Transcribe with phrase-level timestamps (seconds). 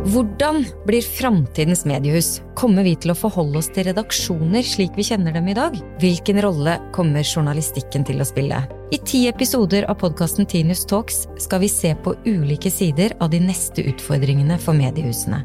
[0.00, 2.38] Hvordan blir framtidens mediehus?
[2.56, 5.74] Kommer vi til å forholde oss til redaksjoner slik vi kjenner dem i dag?
[6.00, 8.62] Hvilken rolle kommer journalistikken til å spille?
[8.96, 13.42] I ti episoder av podkasten Tinius Talks skal vi se på ulike sider av de
[13.44, 15.42] neste utfordringene for mediehusene.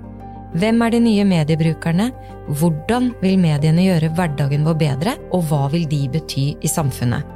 [0.55, 2.07] Hvem er de nye mediebrukerne?
[2.47, 7.27] Hvordan vil mediene gjøre hverdagen vår bedre, og hva vil de bety i samfunnet?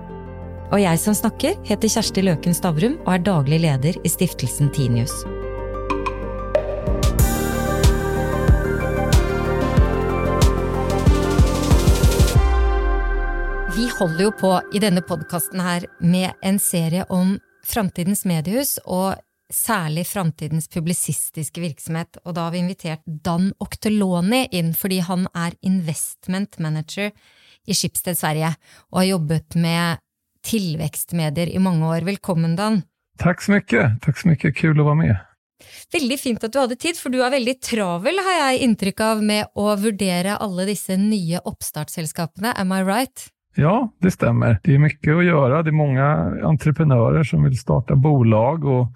[0.72, 5.26] Og jeg som snakker, heter Kjersti Løken Stavrum og er daglig leder i stiftelsen Tinius.
[14.00, 17.34] Holder jo på i denne podkasten her med en serie om
[17.68, 19.18] framtidens mediehus, og
[19.52, 22.22] særlig framtidens publisistiske virksomhet.
[22.24, 27.10] Og da har vi invitert Dan Okteloni inn, fordi han er investment manager
[27.68, 28.54] i Schibsted Sverige,
[28.94, 30.00] og har jobbet med
[30.48, 32.06] tillväxtmedier i mange år.
[32.08, 32.84] Velkommen, Dan.
[33.20, 34.00] Tack så mycket.
[34.02, 34.56] Tack så mycket.
[34.56, 35.18] Kul att vara med.
[35.92, 39.26] Veldig fint at du hadde tid, for du er veldig travel, har jeg inntrykk av,
[39.28, 42.56] med å vurdere alle disse nye oppstartsselskapene.
[42.56, 43.28] Am I right?
[43.56, 44.60] Ja, det stämmer.
[44.64, 45.64] Det är mycket att göra.
[45.64, 46.06] Det är många
[46.44, 48.88] entreprenörer som vill starta bolag och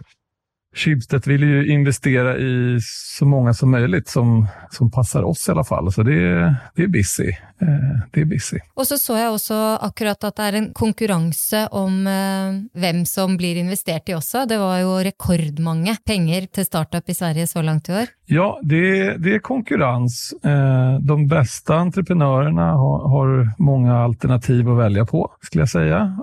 [0.73, 2.79] Schibsted vill ju investera i
[3.17, 5.91] så många som möjligt som, som passar oss i alla fall.
[5.91, 7.29] Så det, är, det är busy.
[7.61, 8.59] Eh, det är busy.
[8.75, 13.38] Og så så jeg også akkurat at det er en konkurranse om eh, hvem som
[13.38, 14.45] blir investert i også.
[14.49, 18.09] Det var jo rekordmange penger til startup i Sverige så langt i år.
[18.25, 20.33] Ja, det, det är konkurrens.
[20.44, 26.17] Eh, de bästa entreprenörerna har, har många alternativ att välja på, skulle jag säga.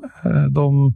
[0.51, 0.95] De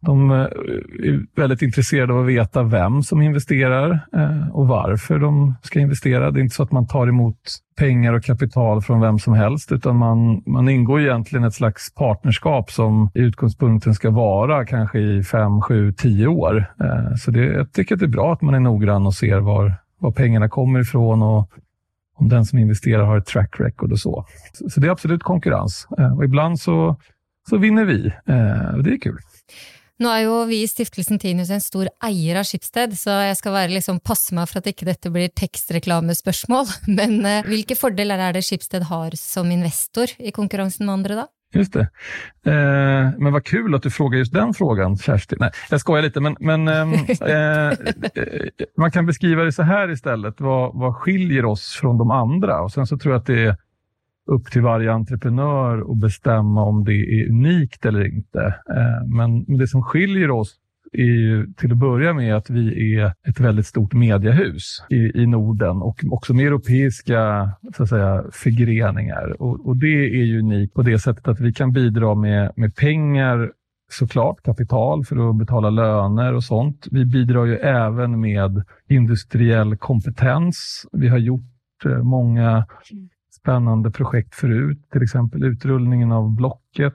[0.00, 5.54] de eh, är väldigt intresserade av att veta vem som investerar eh, och varför de
[5.62, 6.30] ska investera.
[6.30, 7.36] Det är inte så att man tar emot
[7.76, 12.70] pengar och kapital från vem som helst, utan man, man ingår egentligen ett slags partnerskap
[12.70, 16.74] som i utgångspunkten ska vara kanske i fem, sju, tio år.
[16.80, 19.40] Eh, så det, jag tycker att det är bra att man är noggrann och ser
[19.40, 21.50] var, var pengarna kommer ifrån och
[22.16, 24.26] om den som investerar har ett track record och så.
[24.70, 26.96] Så det är absolut konkurrens och ibland så,
[27.50, 28.12] så vinner vi.
[28.82, 29.18] Det är kul.
[30.00, 33.52] Nå er jo vi i Stiftelsen Tinius en stor eier av Schibsted, så jeg skal
[33.52, 36.70] være liksom, passe meg for at ikke dette blir tekstreklamespørsmål.
[36.98, 41.28] Men eh, hvilke fordeler er det Schibsted har som investor i konkurransen med andre, da?
[41.52, 41.88] Just det.
[42.46, 45.38] Eh, men vad kul att du frågar just den frågan, Kerstin.
[45.40, 47.78] Nej, jag skojar lite, men, men ehm, eh,
[48.76, 50.40] man kan beskriva det så här istället.
[50.40, 52.60] Vad, vad skiljer oss från de andra?
[52.60, 53.56] Och sen så tror jag att det är
[54.30, 58.54] upp till varje entreprenör att bestämma om det är unikt eller inte.
[58.76, 60.56] Eh, men det som skiljer oss
[60.92, 65.26] är ju till att börja med att vi är ett väldigt stort mediehus i, i
[65.26, 69.42] Norden och också med europeiska så att säga, förgreningar.
[69.42, 72.76] Och, och det är ju unikt på det sättet att vi kan bidra med, med
[72.76, 73.50] pengar
[73.92, 76.86] såklart kapital för att betala löner och sånt.
[76.90, 80.86] Vi bidrar ju även med industriell kompetens.
[80.92, 82.66] Vi har gjort eh, många
[83.40, 86.94] spännande projekt förut, till exempel utrullningen av Blocket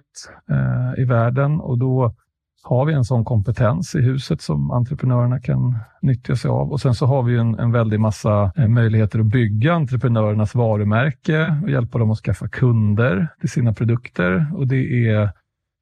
[0.49, 2.15] eh, i världen och då
[2.63, 6.71] har vi en sån kompetens i huset som entreprenörerna kan nyttja sig av.
[6.71, 11.59] Och sen så har vi en, en väldig massa eh, möjligheter att bygga entreprenörernas varumärke
[11.63, 14.47] och hjälpa dem att skaffa kunder till sina produkter.
[14.53, 15.29] Och det är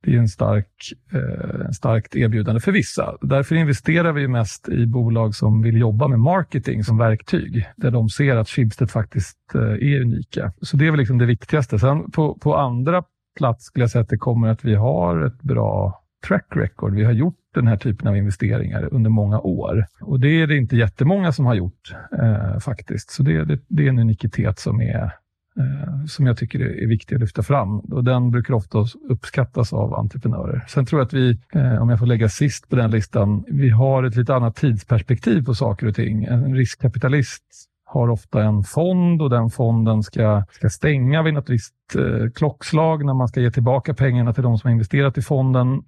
[0.04, 3.18] det är en stark, eh, starkt erbjudande för vissa.
[3.22, 8.10] Därför investerar vi mest i bolag som vill jobba med marketing som verktyg, där de
[8.10, 10.54] ser att Schibsted faktiskt eh, är unika.
[10.62, 11.80] Så det är väl liksom det viktigaste.
[11.80, 13.04] Sen på, på andra
[13.38, 16.96] plats skulle jag säga att det kommer att vi har ett bra track record.
[16.96, 20.58] Vi har gjort den här typen av investeringar under många år och det är det
[20.58, 23.12] inte jättemånga som har gjort eh, faktiskt.
[23.12, 25.12] Så det, det, det är en unikitet som är
[25.60, 27.80] Eh, som jag tycker är viktig att lyfta fram.
[27.80, 30.66] Och den brukar ofta uppskattas av entreprenörer.
[30.68, 33.70] Sen tror jag att vi, eh, om jag får lägga sist på den listan, vi
[33.70, 36.24] har ett lite annat tidsperspektiv på saker och ting.
[36.24, 37.44] En riskkapitalist
[37.86, 43.06] har ofta en fond och den fonden ska, ska stänga vid något visst eh, klockslag
[43.06, 45.84] när man ska ge tillbaka pengarna till de som har investerat i fonden.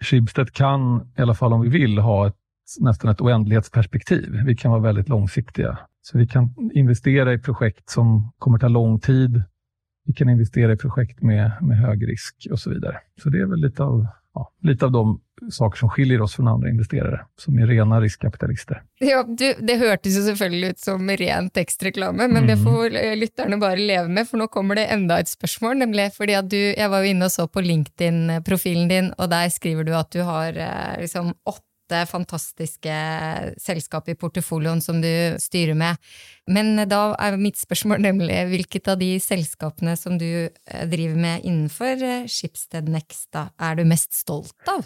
[0.00, 2.36] Schibsted kan, i alla fall om vi vill, ha ett,
[2.80, 4.42] nästan ett oändlighetsperspektiv.
[4.46, 5.78] Vi kan vara väldigt långsiktiga.
[6.02, 9.42] Så vi kan investera i projekt som kommer ta lång tid.
[10.06, 13.00] Vi kan investera i projekt med, med hög risk och så vidare.
[13.22, 15.20] Så det är väl lite av, ja, lite av de
[15.50, 18.82] saker som skiljer oss från andra investerare som är rena riskkapitalister.
[18.98, 22.46] Ja, du, det hørtes jo selvfølgelig ut som ren tekstreklame, men mm.
[22.46, 25.76] det får lytterne bare leve med, for nå kommer det enda et spørsmål.
[25.76, 29.48] nemlig fordi at du, Jeg var jo inne og så på LinkedIn-profilen din, og der
[29.48, 32.94] skriver du at du har eh, liksom åtte åtte fantastiske
[33.58, 35.96] selskap i portefolioen som du styrer med.
[36.46, 41.44] Men da er mitt spørsmål nemlig hvilket av de selskapene som du eh, driver med
[41.44, 44.84] innenfor eh, Schibsted Next, da, er du mest stolt av?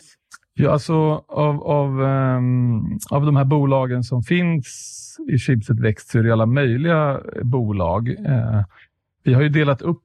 [0.54, 0.94] Ja, alltså
[1.28, 6.32] av, av, um, av de här bolagen som finns i Schibsted Växt så är det
[6.32, 8.08] alla möjliga bolag.
[8.08, 8.64] Uh,
[9.22, 10.02] vi har ju delat upp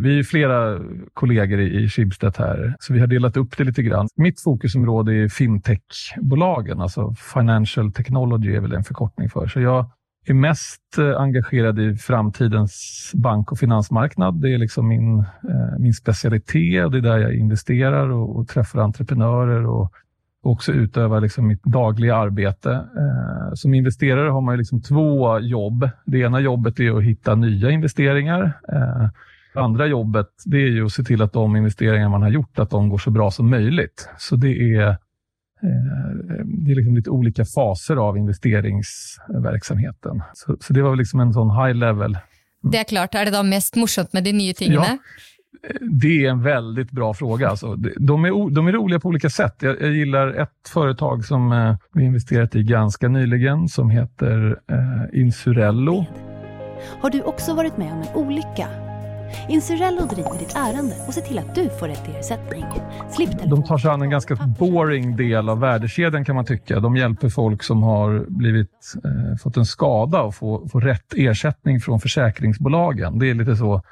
[0.00, 0.78] vi är flera
[1.14, 4.08] kollegor i Schibsted här, så vi har delat upp det lite grann.
[4.16, 9.46] Mitt fokusområde är fintechbolagen, alltså Financial Technology är väl en förkortning för.
[9.46, 9.90] Så jag
[10.26, 14.40] är mest eh, engagerad i framtidens bank och finansmarknad.
[14.40, 18.48] Det är liksom min, eh, min specialitet och det är där jag investerar och, och
[18.48, 19.92] träffar entreprenörer och
[20.42, 22.70] också utövar liksom mitt dagliga arbete.
[22.72, 25.88] Eh, som investerare har man liksom två jobb.
[26.04, 28.60] Det ena jobbet är att hitta nya investeringar
[29.54, 32.70] andra jobbet det är ju att se till att de investeringar man har gjort att
[32.70, 34.08] de går så bra som möjligt.
[34.18, 34.96] Så det är
[35.62, 36.10] Eh,
[36.44, 40.22] det är liksom lite olika faser av investeringsverksamheten.
[40.34, 42.18] Så, så det var liksom en sån high level.
[42.62, 43.14] Det är klart.
[43.14, 44.86] Är det då mest morsomt med de nya tingene?
[44.86, 44.98] Ja,
[45.80, 47.48] det är en väldigt bra fråga.
[47.48, 49.56] Alltså, de, är, de är roliga på olika sätt.
[49.60, 55.20] Jag, jag gillar ett företag som eh, vi investerat i ganska nyligen som heter eh,
[55.20, 56.06] Insurello.
[57.00, 58.89] Har du också varit med om en olycka
[59.48, 62.64] Insurello driver ditt ärende och ser till att du får rätt ersättning.
[63.10, 66.80] Slipp De tar sig an en ganska boring del av värdekedjan kan man tycka.
[66.80, 71.80] De hjälper folk som har blivit, eh, fått en skada och få, få rätt ersättning
[71.80, 73.18] från försäkringsbolagen.
[73.18, 73.82] Det är lite så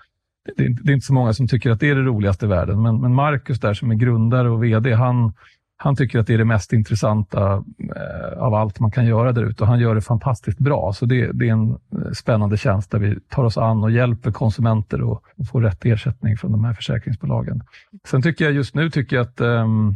[0.56, 2.48] det är, det är, inte så många som tycker att det är det roligaste i
[2.48, 5.32] världen, men, men Marcus där som är grundare och VD, han,
[5.80, 7.64] han tycker att det är det mest intressanta
[7.96, 10.92] eh, av allt man kan göra där ute och han gör det fantastiskt bra.
[10.92, 14.32] Så det, det, är en eh, spännande tjänst där vi tar oss an och hjälper
[14.32, 17.62] konsumenter att få rätt ersättning från de här försäkringsbolagen.
[18.06, 19.94] Sen tycker jag just nu tycker jag att ehm,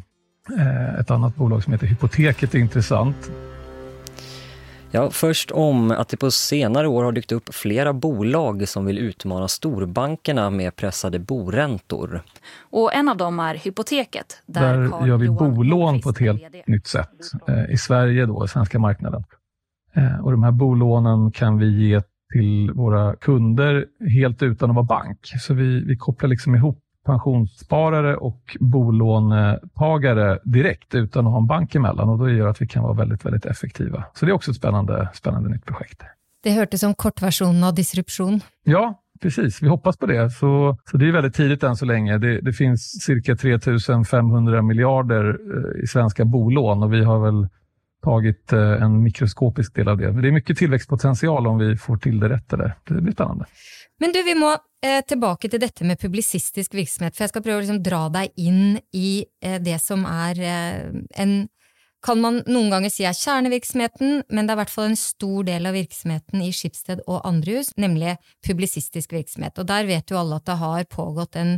[0.58, 3.30] eh, ett annat bolag som heter Hypoteket är intressant.
[4.94, 8.98] Ja, först om att det på senare år har dykt upp flera bolag som vill
[8.98, 12.22] utmana storbankerna med pressade boräntor.
[12.70, 14.42] Och en av dem är Hypoteket.
[14.46, 17.10] Där, där gör vi bolån på ett helt nytt sätt
[17.48, 19.24] eh, i Sverige, då, i svenska marknaden.
[19.94, 22.02] Eh, och de här bolånen kan vi ge
[22.32, 25.18] till våra kunder helt utan att vara bank.
[25.22, 31.74] Så vi, vi kopplar liksom ihop pensionssparare och bolånetagare direkt utan att ha en bank
[31.74, 34.04] emellan och då gör att vi kan vara väldigt, väldigt effektiva.
[34.14, 36.02] Så det är också ett spännande, spännande nytt projekt.
[36.42, 38.40] Det hördes som kortversion av disruption.
[38.64, 39.62] Ja, precis.
[39.62, 40.30] Vi hoppas på det.
[40.30, 42.18] Så, så det är väldigt tidigt än så länge.
[42.18, 43.58] Det, det finns cirka 3
[44.10, 47.48] 500 miljarder eh, i svenska bolån och vi har väl
[48.02, 50.12] tagit eh, en mikroskopisk del av det.
[50.12, 52.48] Men det är mycket tillväxtpotential om vi får till det rätt.
[52.84, 53.44] Det blir spännande.
[54.02, 54.50] Men du, vi må
[54.82, 58.32] eh, tilbake til dette med publisistisk virksomhet, for jeg skal prøve å liksom dra deg
[58.42, 60.88] inn i eh, det som er eh,
[61.22, 61.36] en
[62.02, 65.46] kan man noen ganger si er kjernevirksomheten, men det er i hvert fall en stor
[65.46, 69.54] del av virksomheten i Skipsted og andre hus, nemlig publisistisk virksomhet.
[69.62, 71.52] Og der vet jo alle at det har pågått en,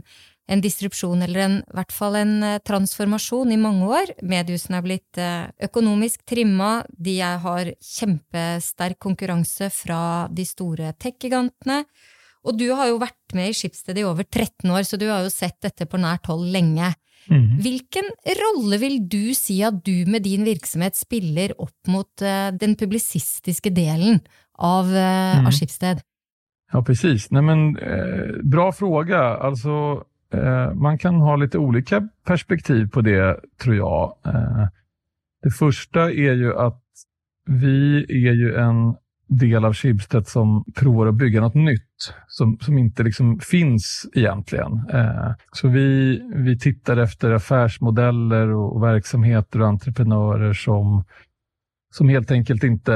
[0.53, 4.13] en disrupsjon, eller en, i hvert fall en eh, transformation transformasjon, i mange år.
[4.35, 11.87] Mediehusene er blitt eh, økonomisk trimma, de har kjempesterk konkurranse fra de store tech-gigantene.
[12.45, 15.25] Og du har jo vært med i Skipsted i over 13 år, så du har
[15.25, 16.93] jo sett dette på nært hold lenge.
[17.33, 17.57] Mm.
[17.65, 18.11] Hvilken
[18.41, 23.73] rolle vil du si at du med din virksomhet spiller opp mot uh, den publisistiska
[23.73, 24.21] delen
[24.61, 25.49] av, uh, mm.
[25.49, 26.05] av Schibsted?
[26.75, 27.31] Ja, precis.
[27.31, 29.19] Nej, men, eh, bra fråga.
[29.19, 34.17] Alltså, eh, man kan ha lite olika perspektiv på det, tror jag.
[34.27, 34.69] Eh,
[35.43, 36.83] det första är ju att
[37.47, 38.97] vi är ju en
[39.29, 44.73] del av Schibsted som provar att bygga något nytt som, som inte liksom finns egentligen.
[44.93, 51.05] Eh, så vi, vi tittar efter affärsmodeller och, och verksamheter och entreprenörer som,
[51.95, 52.95] som helt enkelt inte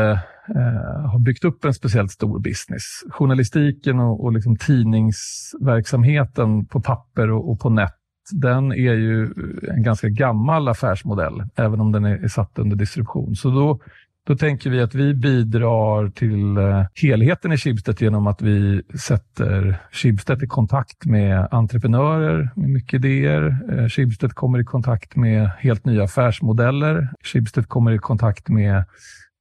[0.48, 2.82] eh, har byggt upp en speciellt stor business.
[3.10, 7.94] Journalistiken och, och liksom tidningsverksamheten på papper och, och på nät
[8.32, 9.34] den är ju
[9.70, 13.34] en ganska gammal affärsmodell, även om den är, satt under distribution.
[13.34, 13.80] Så då
[14.28, 19.80] då tänker vi att vi bidrar till eh, helheten i Schibsted genom att vi sätter
[19.92, 23.58] Schibsted i kontakt med entreprenörer med mycket idéer.
[23.72, 27.08] Eh, Schibsted kommer i kontakt med helt nya affärsmodeller.
[27.24, 28.84] Schibsted kommer i kontakt med,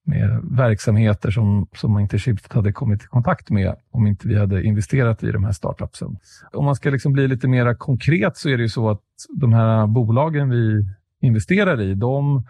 [0.05, 4.63] med verksamheter som, som inte Schibsted hade kommit i kontakt med om inte vi hade
[4.63, 6.17] investerat i de här startupsen.
[6.53, 9.01] Om man ska liksom bli lite mer konkret så är det ju så att
[9.39, 10.85] de här bolagen vi
[11.21, 12.43] investerar i, de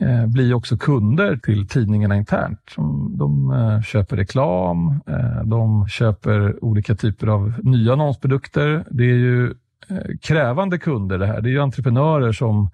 [0.00, 2.74] eh, blir också kunder till tidningarna internt.
[3.10, 8.84] De eh, köper reklam, eh, de köper olika typer av nya annonsprodukter.
[8.90, 9.50] Det är ju
[9.88, 11.40] eh, krävande kunder det här.
[11.40, 12.70] Det är ju entreprenörer som,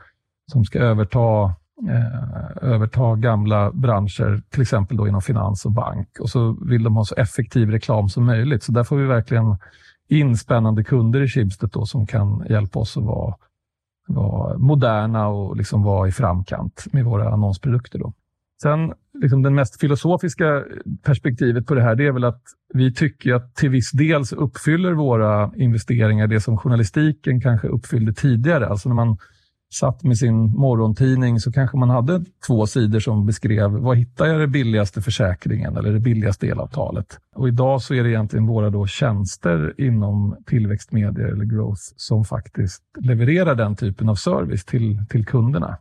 [0.52, 1.54] som ska överta
[1.88, 6.09] eh, överta gamla branscher, till exempel då inom finans och bank.
[6.21, 8.62] Och så vill de ha så effektiv reklam som möjligt.
[8.62, 9.57] Så där får vi verkligen
[10.09, 13.35] in spännande kunder i Schibsted då, som kan hjälpa oss att vara
[14.07, 17.99] vara moderna och liksom vara i framkant med våra annonsprodukter.
[17.99, 18.13] Då.
[18.63, 18.93] Sen,
[19.23, 20.65] liksom det mest filosofiska
[21.03, 22.43] perspektivet på det här det är väl att
[22.75, 28.13] vi tycker att till viss del så uppfyller våra investeringar det som journalistiken kanske uppfyllde
[28.13, 28.69] tidigare.
[28.69, 29.17] Alltså när man
[29.75, 34.40] satt med sin morgontidning så kanske man hade två sidor som beskrev var hittar jag
[34.40, 37.19] den billigaste försäkringen eller det billigaste elavtalet.
[37.37, 42.83] Och idag så är det egentligen våra då tjänster inom tillväxtmedier eller growth som faktiskt
[43.00, 45.78] levererar den typen av service till, till kunderna.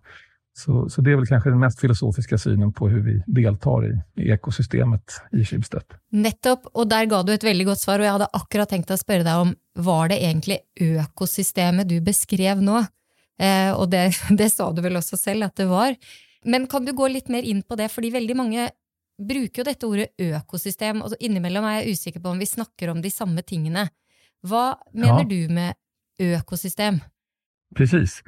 [0.55, 4.21] Så, så det är väl kanske den mest filosofiska synen på hur vi deltar i,
[4.21, 5.83] i ekosystemet i Schibsted.
[6.11, 9.05] Nettopp, och där gav du ett väldigt gott svar och jag hade akkurat tänkt att
[9.05, 12.85] fråga dig om var det egentligen ökosystemet du beskrev nu?
[13.39, 15.95] Eh, och det, det sa du väl också själv att det var.
[16.43, 18.69] Men kan du gå lite mer in på det, för väldigt många
[19.27, 23.01] brukar ju detta ordet ökosystem och innimellom är jag osäker på om vi snackar om
[23.01, 23.89] de samma tingene.
[24.41, 25.27] Vad menar ja.
[25.29, 25.73] du med
[26.19, 26.99] ökosystem?
[27.75, 28.23] Precis.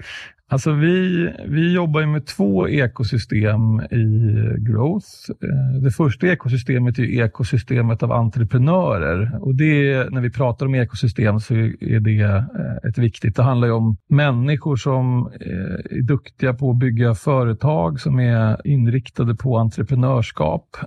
[0.48, 5.08] Alltså vi, vi jobbar med två ekosystem i Growth.
[5.30, 9.40] Eh, det första ekosystemet är ekosystemet av entreprenörer.
[9.42, 13.36] Och det, när vi pratar om ekosystem så är det eh, ett viktigt.
[13.36, 19.36] Det handlar om människor som eh, är duktiga på att bygga företag, som är inriktade
[19.36, 20.78] på entreprenörskap.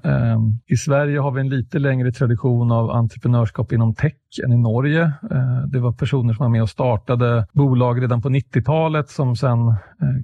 [0.66, 5.02] I Sverige har vi en lite längre tradition av entreprenörskap inom tech än i Norge.
[5.30, 9.68] Eh, det var personer som var med och startade bolag redan på 90-talet som sen
[9.68, 9.74] eh,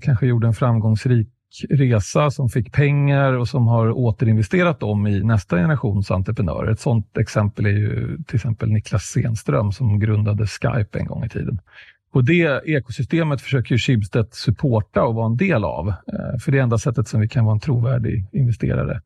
[0.03, 1.29] kanske gjorde en framgångsrik
[1.71, 6.73] resa som fick pengar och som har återinvesterat dem i nästa generations entreprenörer.
[6.73, 11.29] Ett sådant exempel är ju till exempel Niklas Senström som grundade Skype en gång i
[11.29, 11.59] tiden.
[12.13, 15.89] Och det ekosystemet försöker Schibsted supporta och vara en del av.
[15.89, 19.01] Eh, för det är enda sättet som vi kan vara en trovärdig investerare.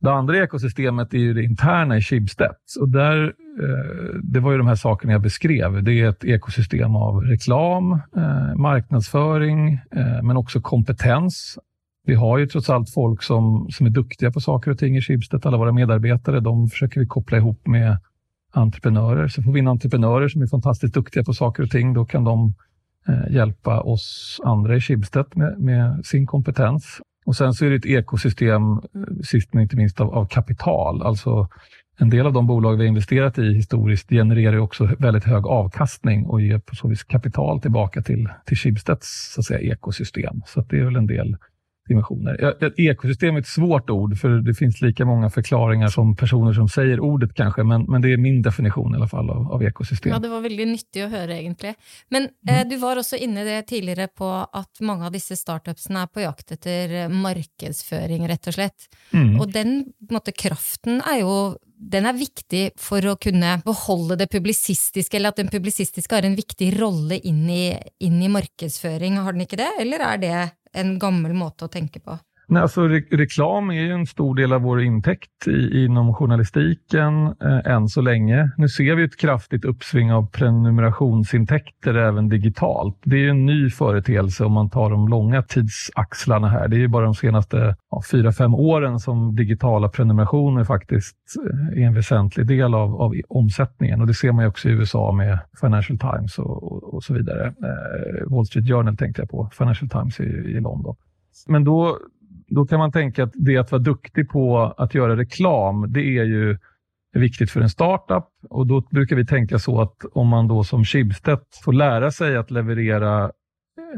[0.00, 2.54] Det andra ekosystemet är ju det interna i Schibsted.
[2.80, 3.24] Och där,
[3.62, 5.84] eh, det var ju de här sakerna jag beskrev.
[5.84, 11.58] Det är ett ekosystem av reklam, eh, marknadsföring, eh, men också kompetens.
[12.06, 15.00] Vi har ju trots allt folk som, som är duktiga på saker och ting i
[15.00, 15.46] Schibsted.
[15.46, 17.98] Alla våra medarbetare, de försöker vi koppla ihop med
[18.52, 19.28] entreprenörer.
[19.28, 22.24] Så får vi in entreprenörer som är fantastiskt duktiga på saker och ting, då kan
[22.24, 22.54] de
[23.08, 27.00] eh, hjälpa oss andra i Schibsted med, med sin kompetens.
[27.24, 28.78] Och sen så är det ett ekosystem, eh,
[29.24, 31.02] sist men inte minst, av, av kapital.
[31.02, 31.48] Alltså
[31.98, 36.26] en del av de bolag vi har investerat i historiskt genererar också väldigt hög avkastning
[36.26, 40.42] och ger på så vis kapital tillbaka till, till Schibsteds så att säga, ekosystem.
[40.46, 41.36] Så det är väl en del
[41.90, 42.64] dimensioner.
[42.64, 46.68] Ett ekosystem är ett svårt ord, för det finns lika många förklaringar som personer som
[46.68, 50.12] säger ordet kanske, men, men det är min definition i alla fall av, av ekosystem.
[50.12, 51.74] Ja, det var väldigt nyttigt att höra egentligen.
[52.08, 52.66] Men eh, mm.
[52.66, 56.20] eh, du var också inne det tidigare på att många av dessa startupsna är på
[56.20, 58.80] jakt efter marknadsföring, rätt och slett.
[59.12, 59.40] Mm.
[59.40, 65.16] Och den måtte, kraften är ju den är viktig för att kunna behålla det publicistiska,
[65.16, 69.16] eller att den publicistiska har en viktig roll in i, in i marknadsföring.
[69.16, 72.18] Har den inte det, eller är det en gammal måte att tänka på?
[72.50, 77.26] Nej, alltså, re reklam är ju en stor del av vår intäkt i, inom journalistiken
[77.26, 78.50] eh, än så länge.
[78.56, 82.96] Nu ser vi ett kraftigt uppsving av prenumerationsintäkter även digitalt.
[83.04, 86.68] Det är en ny företeelse om man tar de långa tidsaxlarna här.
[86.68, 91.16] Det är ju bara de senaste ja, fyra, fem åren som digitala prenumerationer faktiskt
[91.46, 94.00] eh, är en väsentlig del av, av omsättningen.
[94.00, 97.46] Och Det ser man också i USA med Financial Times och, och, och så vidare.
[97.46, 100.96] Eh, Wall Street Journal tänkte jag på, Financial Times i, i London.
[101.48, 101.98] Men då
[102.50, 106.24] då kan man tänka att det att vara duktig på att göra reklam, det är
[106.24, 106.58] ju
[107.12, 110.84] viktigt för en startup och då brukar vi tänka så att om man då som
[110.84, 113.30] Schibsted får lära sig att leverera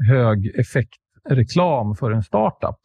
[0.09, 2.79] hög effektreklam för en startup,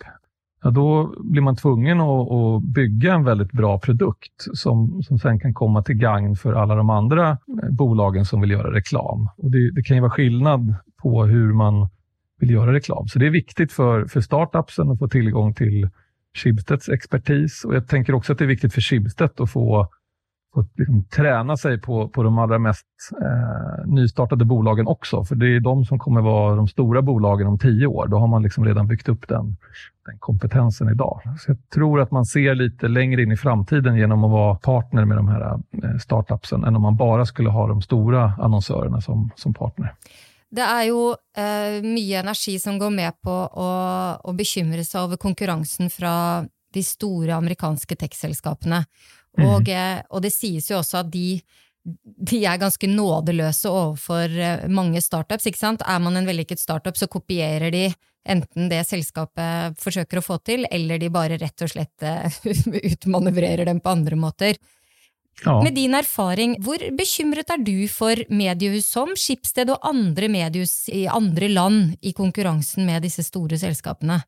[0.63, 5.39] ja, då blir man tvungen att, att, bygga en väldigt bra produkt som, som sen
[5.39, 7.38] kan komma till gagn för alla de andra
[7.71, 9.29] bolagen som vill göra reklam.
[9.38, 11.89] Och det, det kan ju vara skillnad på hur man
[12.39, 13.08] vill göra reklam.
[13.08, 15.89] Så det är viktigt för, för startupsen att få tillgång till
[16.38, 19.88] Schibsteds expertis och jag tänker också att det är viktigt för Schibsted att få,
[20.53, 22.86] få liksom, träna sig på, på de allra mest
[23.22, 25.24] eh, nystartade bolagen också.
[25.24, 28.08] För det är de som kommer vara de stora bolagen om tio år.
[28.08, 29.58] Då har man liksom redan byggt upp den,
[30.06, 31.22] den kompetensen idag.
[31.39, 35.06] Så jag tror att man ser lite längre in i framtiden genom att vara partner
[35.06, 39.29] med de här eh, startupsen än om man bara skulle ha de stora annonsörerna som,
[39.36, 39.94] som partner.
[40.48, 43.70] Det er jo eh, mye energi som går med på å,
[44.24, 48.84] å bekymre seg over konkurransen fra de store amerikanske tech-selskapene.
[49.38, 49.46] Mm.
[49.48, 51.39] Og, eh, og, det sies jo også at de,
[51.84, 55.50] de er ganske nådeløse overfor eh, mange startups.
[55.50, 55.86] ikke sant?
[55.86, 57.89] Er man en vellykket startup, så kopierer de
[58.27, 62.39] enten det selskapet forsøker å få til, eller de bare rett og slett eh,
[62.94, 64.60] utmanøvrerer dem på andre måter.
[65.46, 65.63] Ja.
[65.63, 71.06] Med din erfaring, hvor bekymret er du for mediehus som Schibsted og andre mediehus i
[71.08, 74.22] andre land i konkurrensen med disse store selskapene?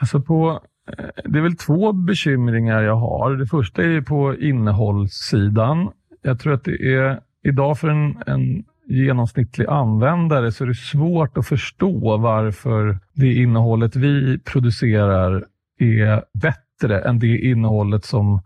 [0.00, 3.36] Alltså på, eh, det är väl två bekymringar jag har.
[3.36, 5.90] Det första är på innehållssidan.
[6.22, 11.38] Jag tror att det är idag för en, en genomsnittlig användare så är det svårt
[11.38, 15.44] att förstå varför det innehållet vi producerar
[15.78, 18.42] är bättre än det innehållet som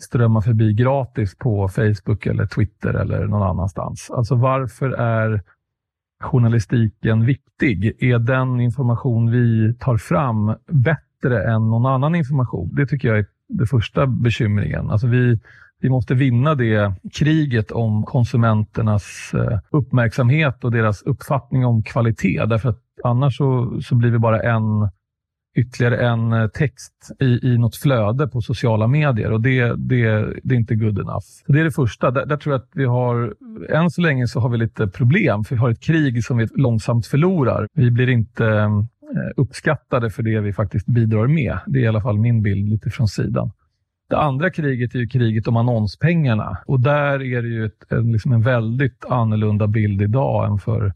[0.00, 4.10] strömma förbi gratis på Facebook eller Twitter eller någon annanstans.
[4.10, 5.42] Alltså varför är
[6.20, 7.96] journalistiken viktig?
[8.02, 12.74] Är den information vi tar fram bättre än någon annan information?
[12.74, 14.90] Det tycker jag är den första bekymringen.
[14.90, 15.40] Alltså vi,
[15.80, 22.44] vi måste vinna det kriget om konsumenternas eh, uppmärksamhet och deras uppfattning om kvalitet.
[22.46, 24.88] Därför att annars så, så blir vi bara en
[25.54, 30.54] ytterligare en eh, text i, i något flöde på sociala medier och det, det, det
[30.54, 31.26] är inte good enough.
[31.46, 32.10] Det är det första.
[32.10, 33.34] Där, där, tror jag att vi har,
[33.70, 36.48] än så länge så har vi lite problem, för vi har ett krig som vi
[36.54, 37.68] långsamt förlorar.
[37.74, 38.80] Vi blir inte eh,
[39.36, 41.58] uppskattade för det vi faktiskt bidrar med.
[41.66, 43.50] Det är i alla fall min bild lite från sidan.
[44.08, 48.12] Det andra kriget är ju kriget om annonspengarna och där är det ju ett, en,
[48.12, 50.92] liksom en väldigt annorlunda bild idag än för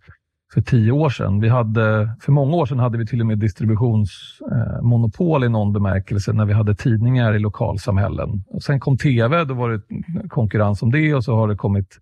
[0.55, 1.41] för tio år sedan.
[1.41, 5.73] Vi hade, för många år sedan hade vi till och med distributionsmonopol eh, i någon
[5.73, 8.45] bemärkelse när vi hade tidningar i lokalsamhällen.
[8.49, 9.81] Och sen kom tv, då var det
[10.29, 11.99] konkurrens om det och så har det kommit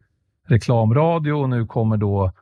[0.49, 2.33] reklamradio och nu kommer då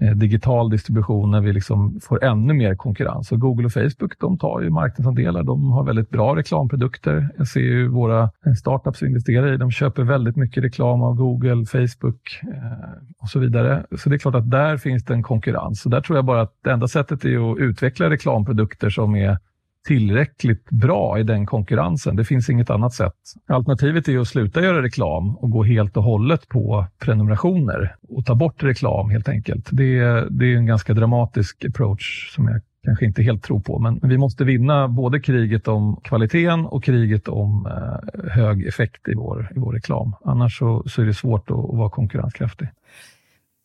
[0.00, 3.32] Eh, digital distribution när vi liksom får ännu mer konkurrens.
[3.32, 5.42] Och Google och Facebook de tar ju marknadsandelar.
[5.42, 7.28] De har väldigt bra reklamprodukter.
[7.38, 9.56] Jag ser ju våra eh, startups vi investerar i.
[9.56, 13.86] De köper väldigt mycket reklam av Google, Facebook eh, och så vidare.
[13.98, 15.80] Så det är klart att där finns det en konkurrens.
[15.80, 19.38] Så där tror jag bara att det enda sättet är att utveckla reklamprodukter som är
[19.84, 22.16] tillräckligt bra i den konkurrensen.
[22.16, 23.14] Det finns inget annat sätt.
[23.46, 28.34] Alternativet är att sluta göra reklam och gå helt och hållet på prenumerationer och ta
[28.34, 29.68] bort reklam helt enkelt.
[29.72, 33.78] Det, är, det är en ganska dramatisk approach som jag kanske inte helt tror på.
[33.78, 39.14] Men vi måste vinna både kriget om kvaliteten och kriget om eh, hög effekt i
[39.14, 40.12] vår, i vår reklam.
[40.24, 42.68] Annars så, så är det svårt att, att vara konkurrenskraftig.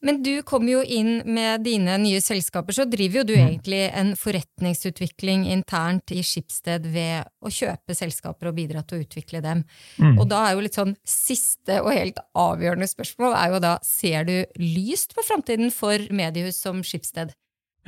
[0.05, 3.41] Men du kommer jo inn med dine nye selskaper, så driver jo du mm.
[3.41, 9.43] egentlig en forretningsutvikling internt i Schibsted ved å kjøpe selskaper og bidra til å utvikle
[9.43, 9.65] dem.
[9.99, 10.15] Mm.
[10.15, 14.29] Og da er jo litt sånn siste og helt avgjørende spørsmål er jo da, ser
[14.29, 17.35] du lyst på framtiden for mediehus som Schibsted?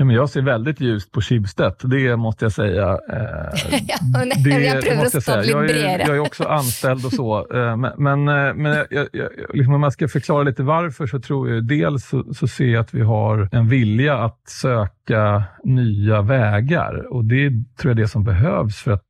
[0.02, 3.00] Ja, men jag ser väldigt ljust på Schibsted, det måste jag säga.
[3.12, 7.14] Eh, ja, nej, det, jag prövar att stå jag, är, jag är också anställd och
[7.14, 7.54] så.
[7.54, 11.20] Eh, men men, eh, men jag, jag, liksom om jag ska förklara lite varför så
[11.20, 16.22] tror jag dels så, så ser jag att vi har en vilja att söka nya
[16.22, 19.04] vägar och det tror jag är det som behövs för att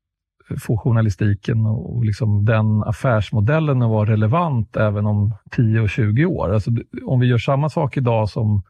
[0.60, 6.54] få journalistiken och liksom den affärsmodellen att vara relevant även om 10 och 20 år.
[6.54, 6.72] Alltså,
[7.06, 8.64] om vi gör samma sak idag som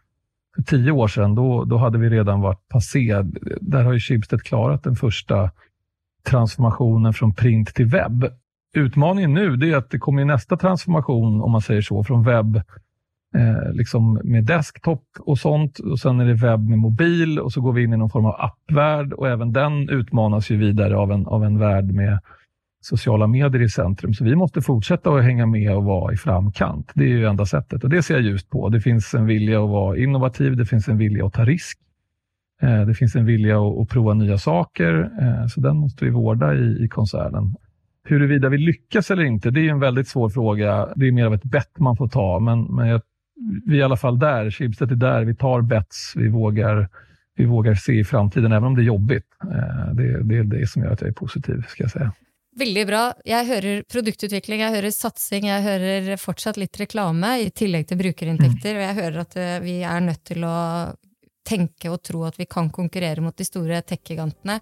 [0.56, 3.22] för tio år sedan, då, då hade vi redan varit passé.
[3.62, 5.52] Där har ju Schibsted klarat den första
[6.24, 8.26] transformationen från print till webb.
[8.74, 12.56] Utmaningen nu det är att det kommer nästa transformation, om man säger så, från webb
[13.36, 15.80] eh, liksom med desktop och sånt.
[15.80, 18.26] Och Sen är det webb med mobil och så går vi in i någon form
[18.26, 22.20] av appvärld och även den utmanas ju vidare av en, av en värld med
[22.82, 24.14] sociala medier i centrum.
[24.14, 26.92] Så vi måste fortsätta att hänga med och vara i framkant.
[26.96, 28.70] Det är ju enda sättet och det ser jag ljust på.
[28.70, 31.80] Det finns en vilja att vara innovativ, det finns en vilja att ta risk.
[32.62, 36.56] Eh, det finns en vilja att, prova nya saker, eh, så den måste vi vårda
[36.56, 37.56] i, i koncernen.
[38.04, 40.88] Huruvida vi lyckas eller inte, det är en väldigt svår fråga.
[40.96, 43.02] Det är mer av ett bett man får ta, men, men jag,
[43.66, 44.52] vi är i alla fall där.
[44.52, 45.24] Schibsted är där.
[45.24, 46.14] Vi tar bets.
[46.16, 46.90] Vi vågar,
[47.36, 49.26] vi vågar se i framtiden, även om det är jobbigt.
[49.44, 52.12] Eh, det, det är det som gör att jag är positiv, ska jag säga.
[52.60, 53.04] Veldig bra.
[53.24, 58.76] Jeg hører produktutvikling, jeg hører satsing, jeg hører fortsatt litt reklame i tillegg til brukerinntekter,
[58.76, 60.58] og jeg hører at eh, vi er nødt til å
[61.48, 64.60] tenke og tro at vi kan konkurrere mot de store tech-gigantene.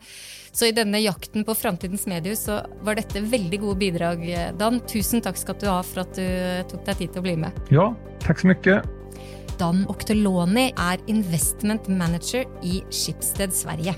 [0.52, 4.24] Så i denne jakten på framtidens mediehus så var dette veldig gode bidrag,
[4.60, 4.80] Dan.
[4.90, 7.60] Tusen takk skal du ha for at du tok deg tid til å bli med.
[7.74, 7.90] Ja,
[8.24, 8.80] takk så mye.
[9.60, 13.98] Dan Okteloni er investment manager i Schibsted Sverige.